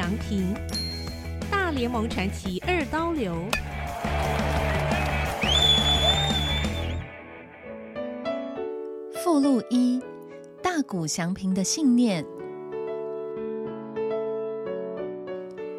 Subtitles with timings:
[0.00, 0.54] 祥平，
[1.50, 3.36] 大联盟传奇二刀流。
[9.22, 10.00] 附录一：
[10.62, 12.24] 大谷翔平的信念。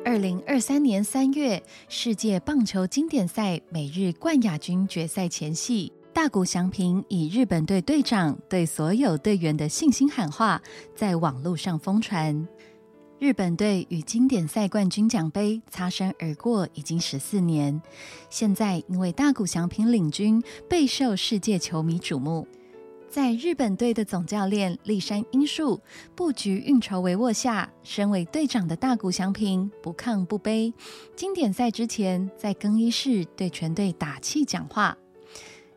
[0.05, 10.61] 二零二三年三月，世界棒球经典赛美日冠亚军决赛前夕，大谷翔平以日本队队长对所有队员的信心喊话，
[10.95, 12.47] 在网络上疯传。
[13.21, 17.80] 日本队与经典赛冠军奖杯擦身而过已经十四年，
[18.31, 22.47] 现在因为大谷翔平领军，备受世界球迷瞩目。
[23.11, 25.80] 在日本队的总教练立山英树
[26.16, 30.73] 布局运筹帷幄下，身为队长的大谷翔平不亢不卑。
[31.16, 34.97] 经典赛之前，在更衣室对全队打气讲话：“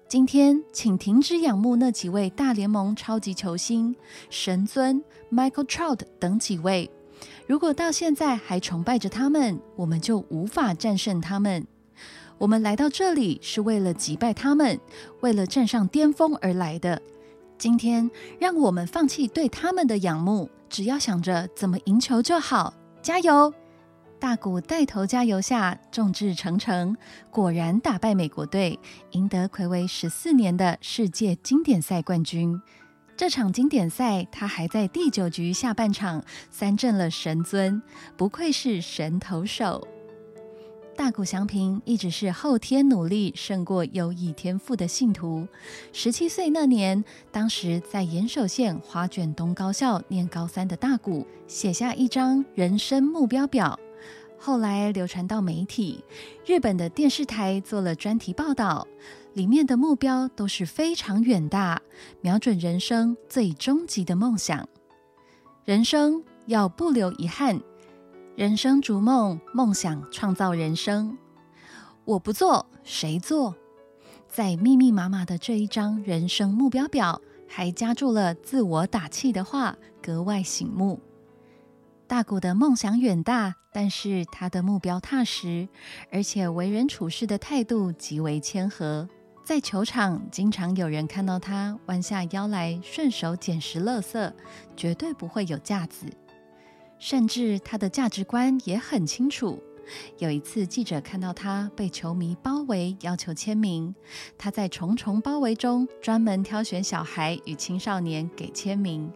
[0.08, 3.94] 今天，请停止仰慕那几位大联盟超级球星
[4.30, 6.90] 神尊 Michael Trout 等几位。
[7.46, 11.66] 如果到现在还崇拜着他们，我们就无法战胜他们。
[12.38, 14.78] 我们来到这里是为了击败他们，
[15.20, 17.00] 为了站上巅峰而来的。”
[17.56, 22.74] 今天，让我们放弃对他们的仰慕，只要想着怎么赢球就好。
[23.00, 23.54] 加油！
[24.18, 26.96] 大谷带头加油下，众志成城，
[27.30, 28.78] 果然打败美国队，
[29.12, 32.60] 赢得魁违十四年的世界经典赛冠军。
[33.16, 37.80] 这场经典赛，他还在第九局下半场三振了神尊，
[38.16, 39.86] 不愧是神投手。
[40.96, 45.46] 大谷翔平一直是后天努力胜过优异天赋的信徒。
[45.92, 53.78] 十七岁那年，当时在岩手县花卷东高校念高三的大谷，写下一张人生目标表，
[54.38, 56.02] 后来流传到媒体。
[56.44, 58.86] 日本的电视台做了专题报道，
[59.34, 61.82] 里面的目标都是非常远大，
[62.20, 64.68] 瞄准人生最终极的梦想。
[65.64, 67.60] 人生要不留遗憾。
[68.36, 71.18] 人生逐梦，梦想创造人生。
[72.04, 73.56] 我不做，谁做？
[74.28, 81.00] 在密密麻麻的这一张人生目标表，还加注了自我打气的话，格外醒目。
[82.06, 85.68] 大谷的梦想远大，但是他的目标踏实，
[86.12, 89.08] 而且为人处事的态度极为谦和。
[89.44, 94.32] 在球场，经常有人看到他弯下腰来，顺手捡拾垃圾，
[94.74, 96.06] 绝对不会有架子。
[96.98, 99.62] 甚至他的价值观也很清楚。
[100.18, 103.94] 有一次，记者看到他被球迷包围，要求签名。
[104.38, 109.10] 他在重重包围中，专门挑选小孩与青少年给签名。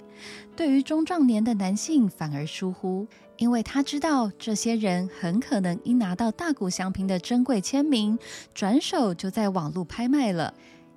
[0.57, 8.19] 对于中壮年的男性，反而疏忽，因为他知道这些人很可能一拿到大谷祥平的珍贵签名，
[8.53, 10.53] 转手就在网络拍卖了。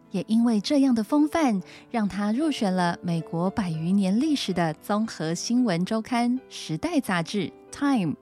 [0.09, 8.15] 也因为这样的风范，让他入选了美国百余年历史的综合新闻周刊《时代》杂志 （Time）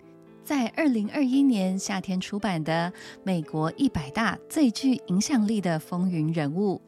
[0.50, 2.92] 在二零二一年夏天出版的
[3.24, 6.82] 《美国一百大最具影响力的风云人物》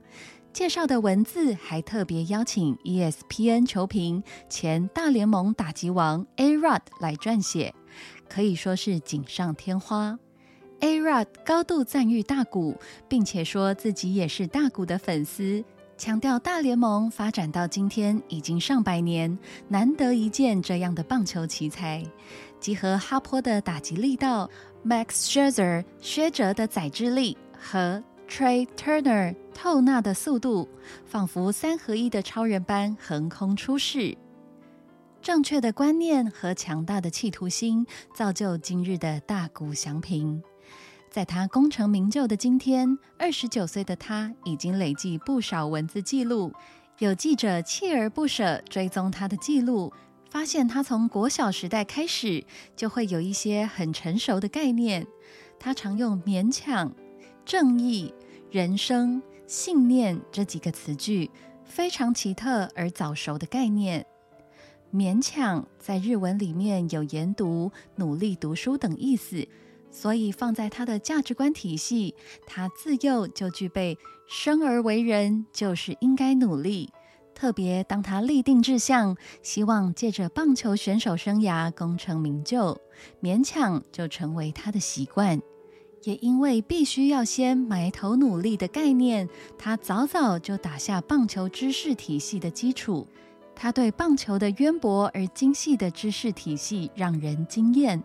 [0.51, 7.75] 介绍的文字，还特别邀请 ESPN 球评、前大联盟打击王 A Rod 来撰写，
[8.27, 10.17] 可以说是锦上添花。
[10.79, 15.63] A Rod 高度赞誉大谷，并且说自己也是大谷的粉丝，
[15.99, 22.03] 强调大联盟发展到今天已经上百年，难得一见这样的棒球奇才，
[22.61, 24.47] 集合哈坡的打击力道、
[24.85, 30.69] Max Scherzer 薛哲的宰制力和 Trey Turner 透纳的速度，
[31.03, 34.15] 仿佛三合一的超人般横空出世。
[35.23, 37.85] 正确的观念和强大的企图心，
[38.15, 40.41] 造就今日的大谷翔平。
[41.09, 46.53] 在他功成名就的今天，二十九岁的他已经累计不少文字记录。
[46.99, 49.91] 有记者锲而不舍追踪他的记录，
[50.31, 55.05] 发现他从国小时代开始就会有一些很成熟的概念。
[55.59, 56.95] 他常用“勉强
[57.45, 58.13] ”“正义
[58.49, 61.29] ”“人生”“信念”这几个词句，
[61.65, 64.05] 非常奇特而早熟的概念。
[64.93, 69.45] 勉强在日文里面有研读、努力读书等意思。
[69.93, 72.15] 所以放在他的价值观体系，
[72.47, 76.93] 他自幼就具备生而为人就是应该努力。
[77.33, 82.79] 特别当他立定志向，希望借着棒球选手生涯功成名就，
[83.21, 85.41] 勉强就成为他的习惯。
[86.03, 93.07] 也因为必须要先埋头努力的概念，他早早就打下棒球知识体系的基础。
[93.55, 98.01] 他对棒球的渊博而精细的知识体系让人惊艳。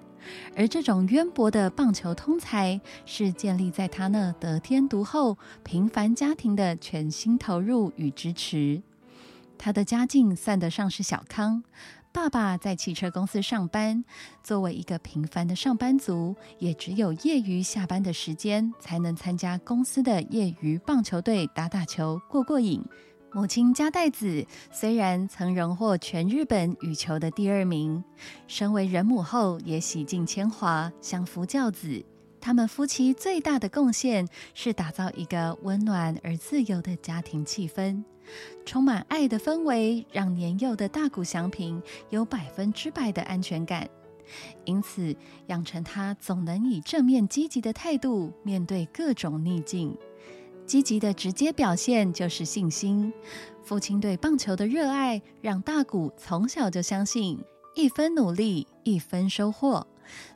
[0.54, 8.82] 而这种渊博的棒球通才，是建立在他那得天独厚、平凡家庭的全心投入与支持。
[9.58, 11.62] 他的家境算得上是小康，
[12.12, 14.04] 爸爸在汽车公司上班，
[14.42, 22.82] 作为一个平凡的上班族，也只有业余下班的时间才能参加公司的业余棒球队打打球、过过瘾。
[23.32, 28.02] 母亲加代子虽然曾荣获全日本羽球的第二名，
[28.46, 32.02] 身为人母后也洗尽铅华，相夫教子。
[32.46, 38.04] 他们夫妻最大的贡献是打造一个温暖而自由的家庭气氛。
[38.64, 43.90] 充满爱的氛围，让年幼的大谷祥平有百分之百的安全感，
[44.64, 45.12] 因此
[45.48, 49.98] 养成他总能以正面积极的态度面对各种逆境。
[50.64, 53.12] 积极的直接表现就是信心。
[53.64, 57.40] 父亲对棒球的热爱，让大谷从小就相信
[57.76, 59.86] 一分努力一分收获，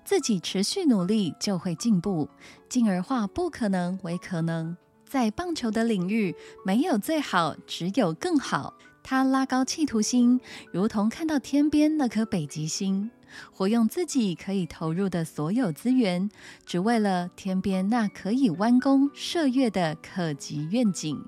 [0.04, 2.28] 自己持续努力就会进步，
[2.68, 4.76] 进而化不可能为可能。
[5.06, 8.74] 在棒球的领域，没有最好，只有更好。
[9.02, 10.38] 他拉高企图心，
[10.70, 13.10] 如同看到天边那颗北极星，
[13.50, 16.30] 活用自己可以投入的所有资源，
[16.66, 21.18] 只为了天边那可以弯弓射月的可及愿景。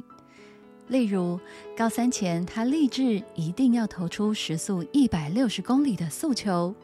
[0.89, 1.41] 例如，
[1.77, 6.75] 高三前，他立志一定要投出时速一百六十公里的速球，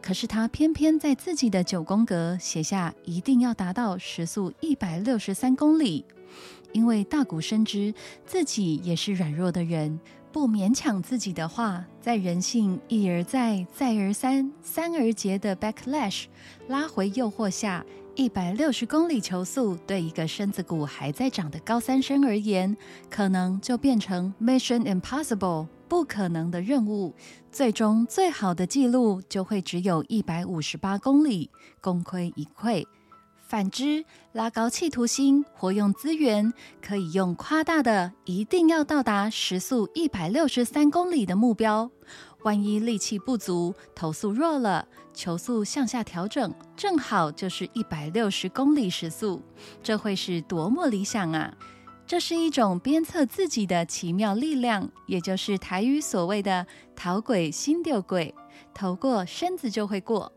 [0.00, 6.04] 可是他偏偏在自己的九宫格写下一定要达到时速一百六十三公里。
[6.72, 7.94] 因为大谷深知
[8.26, 9.98] 自己也是软弱的人，
[10.38, 16.26] 不勉强自己的话，在人性一而再、再而三、三而竭的 backlash
[16.68, 22.76] 拉回诱惑下，一百六十公里球速对一个身子骨还在长的高三生而言，
[23.10, 27.12] 可能就变成 mission impossible 不可能的任务。
[27.50, 31.50] 最终，最好的记录就会只有一百五十八公里，
[31.80, 32.86] 功亏一篑。
[33.48, 36.52] 反之，拉高企图心，活用资源，
[36.82, 41.90] 可以用夸大的“一定要到达时速一百六十三公里”的目标。
[42.42, 49.40] 万一力气不足，投速弱了，球速向下调整，正好就是一百六十公里时速，
[49.82, 51.56] 这会是多么理想啊！
[52.06, 58.34] 这是一种鞭策自己的奇妙力量，也就是台语所谓的“逃鬼心丢鬼”，
[58.74, 60.30] 投过身子就会过。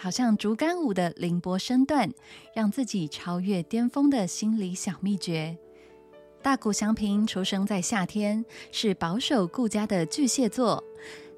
[0.00, 2.10] 好像竹竿舞的凌波身段，
[2.54, 5.54] 让自己超越巅峰的心理小秘诀。
[6.40, 8.42] 大谷祥平出生在夏天，
[8.72, 10.82] 是保守顾家的巨蟹座，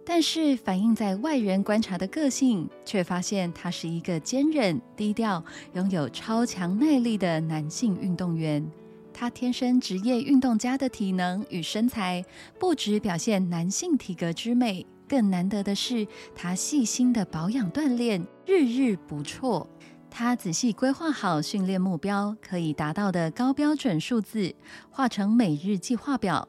[0.07, 5.45] 但是反映在外人观察的个性，却发现他是一个坚韧、低调、
[5.75, 8.65] 拥有超强耐力的男性运动员。
[9.13, 12.25] 他天生职业运动家的体能与身材，
[12.61, 14.87] 不只表现男性体格之美。
[15.13, 19.69] 更难得的是，他细心的保养锻炼，日日不辍。
[20.11, 24.55] 他仔细规划好训练目标，可以达到的高标准数字，
[24.89, 26.49] 画成每日计划表，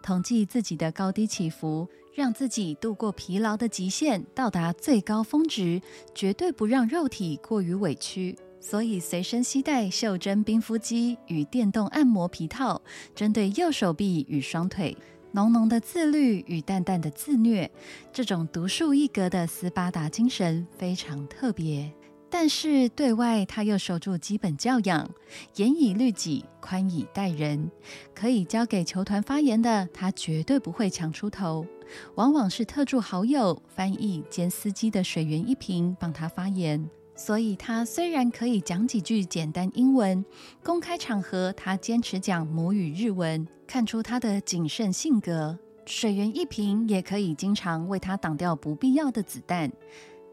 [0.00, 5.82] 统计自己的高低起伏，让自己度过疲劳的极限，到达最高峰值，
[6.14, 8.38] 绝对不让肉体过于委屈。
[8.60, 12.80] 所以随身携带袖珍冰敷机与电动按摩皮套，
[13.12, 14.96] 针对右手臂与双腿。
[15.34, 17.68] 浓浓的自律与淡淡的自虐，
[18.12, 21.92] 这种独树一格的斯巴达精神非常特别。
[22.30, 25.10] 但是对外他又守住基本教养，
[25.56, 27.68] 严以律己，宽以待人。
[28.14, 31.66] 可以交给球团发言的，他绝对不会抢出头，
[32.14, 36.88] 往往是特助好友、翻译兼司机的水源一瓶帮他发言。
[37.16, 40.24] 所以，他虽然可以讲几句简单英文，
[40.62, 45.58] 公开场合他坚持讲母语日文，看出他的谨慎性格。
[45.86, 49.70] 水源一瓶也可以经常为他挡掉不必要的子弹。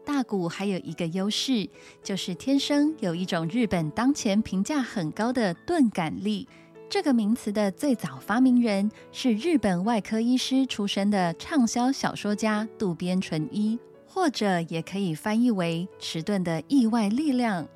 [0.04, 1.68] 大谷还有一个优势，
[2.02, 6.48] 就是天生有一种日本当前评价很高的钝感力。
[6.90, 13.78] 这个名词的最早发明人是日本外科医师出身的畅销小说家渡边淳一。
[14.12, 17.66] 或者也可以翻译为迟钝的意外力量。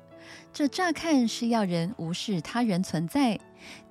[0.53, 3.39] 这乍看是要人无视他人存在，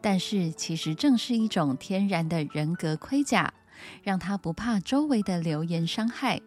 [0.00, 3.52] 但是其实正是一种天然的人格盔甲，
[4.04, 6.40] 让他不怕周围的流言伤害。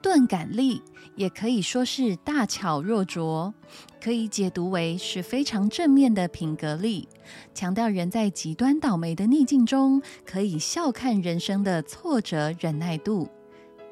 [0.00, 0.80] 钝感力
[1.16, 3.52] 也可以说是大巧若拙，
[4.00, 7.08] 可以解读为是非常正面的品格力，
[7.52, 13.28] 强调人在极端倒霉的逆境中，可以笑看人生的挫折忍耐度。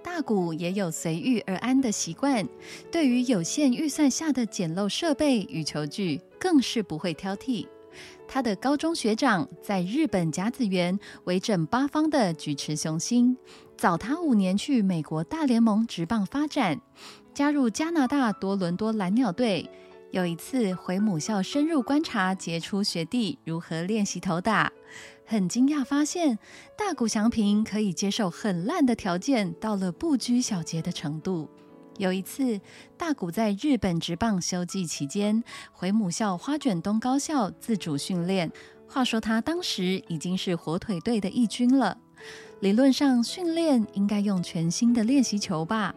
[0.03, 2.47] 大谷也有随遇而安的习惯，
[2.91, 7.67] 对于有限预算下的简陋设备与球具，更是不会挑剔。
[8.27, 13.37] 他的高中学长在日本甲子园威震八方的菊池雄心，
[13.77, 16.81] 早他五年去美国大联盟职棒发展，
[17.35, 19.69] 加入加拿大多伦多蓝鸟队，
[20.11, 24.73] 有一次回母校深入观察杰出学弟如何练习投打，
[25.33, 26.39] 很惊讶发现
[26.77, 31.49] 大谷翔平可以接受很烂的条件，到了不拘小节的程度。
[31.97, 32.61] 有一次，
[32.99, 38.53] 大谷在日本职棒休季期间回母校花卷东高校自主训练。
[38.87, 41.97] 话说他当时已经是火腿队的一军了，
[42.61, 45.95] 理论上训练应该用全新的练习球吧。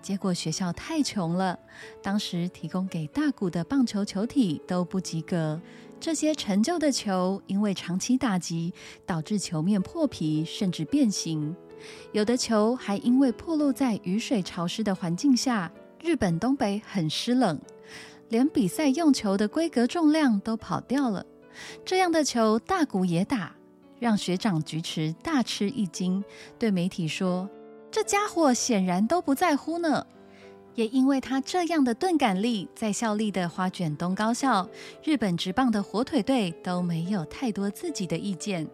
[0.00, 1.58] 结果学校太穷了，
[2.02, 5.60] 当时提供给大谷的棒球球体都不及格。
[6.00, 8.72] 这些陈旧的球因为长期打击，
[9.04, 11.54] 导致球面破皮甚至变形。
[12.12, 15.70] 有的球还因为暴露在雨水潮湿的环境下，
[16.02, 17.60] 日本东北很湿冷，
[18.30, 21.24] 连比赛用球的规格重量都跑掉了。
[21.84, 23.54] 这样的球大谷也打，
[23.98, 26.24] 让学长菊池大吃一惊，
[26.58, 27.48] 对媒体说
[27.92, 30.06] ：“这家伙显然都不在乎呢。”
[30.74, 34.68] 也因为他这样的钝感力，在效力的花卷东高校、
[35.02, 38.68] 日本职棒的火腿队都没有太多自己的意见。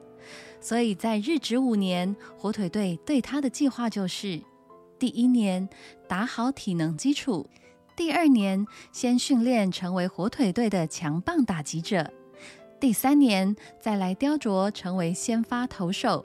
[0.61, 4.41] 所以在日职五年，火腿队对他的计划就是：
[4.99, 5.69] 第一年
[6.09, 7.49] 打好体能基础，
[7.95, 12.13] 第二年先训练成为火腿队的强棒打击者，
[12.81, 16.25] 第三年再来雕琢成为先发投手。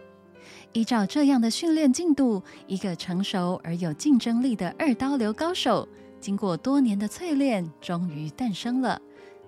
[0.73, 5.87] 依照这样的训练进度，一个成熟而有竞争力的二刀流高手，
[6.19, 9.01] 经过多年的淬炼，终于诞生了。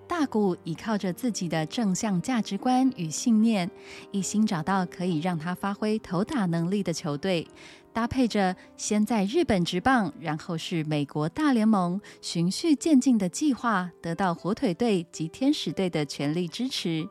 [0.06, 3.70] 大谷倚靠着自己的正向价值观与信念，
[4.10, 7.48] 一心找到可以让他发挥投打能力的球队，
[7.90, 17.08] 搭配着先在日本职棒，然后是美国大联盟，循序渐进的计划，得到火腿队及天使队的全力支持。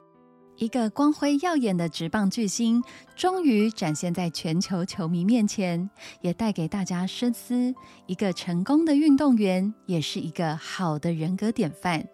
[0.57, 2.81] 一个光辉耀眼的职棒巨星，
[3.15, 5.89] 终于展现在全球球迷面前，
[6.21, 7.73] 也带给大家深思：
[8.05, 12.07] 一个成功的运动员，也是一个好的人格典范。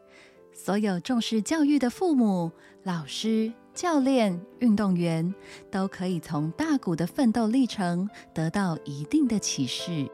[0.54, 2.52] 所有重视教育的父母、
[2.84, 5.34] 老师、教练、运动员，
[5.70, 10.10] 都可以从大谷的奋斗历程得到一定的启示。